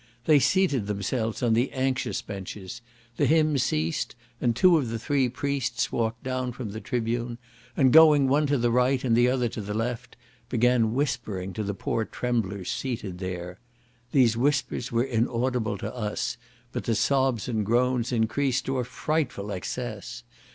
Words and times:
They 0.25 0.39
seated 0.39 0.87
themselves 0.87 1.43
on 1.43 1.53
the 1.53 1.71
"anxious 1.73 2.23
benches;" 2.23 2.81
the 3.17 3.27
hymn 3.27 3.59
ceased, 3.59 4.15
and 4.41 4.55
two 4.55 4.79
of 4.79 4.89
the 4.89 4.97
three 4.97 5.29
priests 5.29 5.91
walked 5.91 6.23
down 6.23 6.53
from 6.53 6.71
the 6.71 6.81
tribune, 6.81 7.37
and 7.77 7.93
going, 7.93 8.27
one 8.27 8.47
to 8.47 8.57
the 8.57 8.71
right, 8.71 9.03
and 9.03 9.15
the 9.15 9.27
other 9.29 9.47
to 9.49 9.61
the 9.61 9.75
left, 9.75 10.17
began 10.49 10.95
whispering 10.95 11.53
to 11.53 11.61
the 11.63 11.75
poor 11.75 12.03
tremblers 12.03 12.71
seated 12.71 13.19
there. 13.19 13.59
These 14.11 14.35
whispers 14.35 14.91
were 14.91 15.03
inaudible 15.03 15.77
to 15.77 15.93
us, 15.95 16.35
but 16.71 16.85
the 16.85 16.95
sobs 16.95 17.47
and 17.47 17.63
groans 17.63 18.11
increased 18.11 18.65
to 18.65 18.79
a 18.79 18.83
frightful 18.83 19.51
excess. 19.51 20.23